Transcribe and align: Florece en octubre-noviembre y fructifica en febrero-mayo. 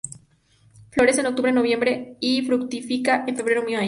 Florece 0.89 1.19
en 1.19 1.27
octubre-noviembre 1.27 2.17
y 2.21 2.41
fructifica 2.41 3.23
en 3.27 3.37
febrero-mayo. 3.37 3.77